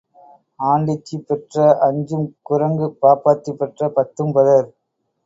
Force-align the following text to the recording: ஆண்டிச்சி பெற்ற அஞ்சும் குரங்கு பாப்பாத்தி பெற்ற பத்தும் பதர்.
ஆண்டிச்சி 0.59 1.17
பெற்ற 1.27 1.55
அஞ்சும் 1.87 2.25
குரங்கு 2.41 2.87
பாப்பாத்தி 3.01 3.53
பெற்ற 3.53 3.89
பத்தும் 3.97 4.33
பதர். 4.35 4.67